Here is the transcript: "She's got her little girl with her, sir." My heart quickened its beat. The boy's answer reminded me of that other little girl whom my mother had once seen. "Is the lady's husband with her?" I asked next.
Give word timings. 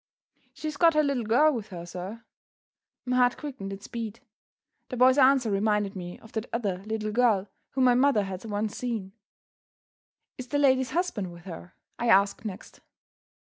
"She's 0.51 0.77
got 0.77 0.95
her 0.95 1.03
little 1.03 1.25
girl 1.25 1.53
with 1.53 1.67
her, 1.67 1.85
sir." 1.85 2.23
My 3.05 3.17
heart 3.17 3.37
quickened 3.37 3.71
its 3.71 3.87
beat. 3.87 4.19
The 4.89 4.97
boy's 4.97 5.19
answer 5.19 5.51
reminded 5.51 5.95
me 5.95 6.17
of 6.21 6.31
that 6.31 6.49
other 6.51 6.79
little 6.85 7.11
girl 7.11 7.49
whom 7.73 7.83
my 7.83 7.93
mother 7.93 8.23
had 8.23 8.43
once 8.45 8.75
seen. 8.75 9.11
"Is 10.39 10.47
the 10.47 10.57
lady's 10.57 10.89
husband 10.89 11.31
with 11.31 11.43
her?" 11.43 11.75
I 11.99 12.07
asked 12.07 12.45
next. 12.45 12.79